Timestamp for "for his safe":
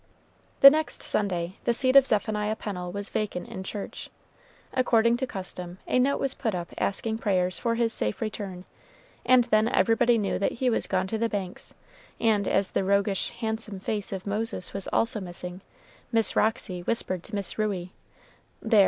7.59-8.19